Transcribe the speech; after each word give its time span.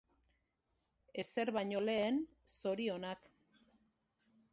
Ezer 1.23 1.51
baino 1.57 1.81
lehen, 1.89 2.17
zorionak. 2.55 3.29